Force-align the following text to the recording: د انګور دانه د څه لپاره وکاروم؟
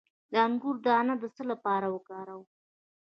د 0.31 0.33
انګور 0.45 0.75
دانه 0.85 1.13
د 1.19 1.23
څه 1.35 1.43
لپاره 1.51 1.87
وکاروم؟ 1.95 2.43